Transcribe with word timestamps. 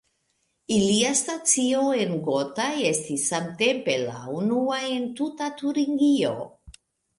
Ilia 0.77 1.11
stacio 1.19 1.83
en 2.05 2.15
Gotha 2.29 2.65
estis 2.93 3.27
samtempe 3.33 3.99
la 4.07 4.17
unua 4.41 4.83
en 4.97 5.07
tuta 5.23 5.53
Turingio. 5.63 6.35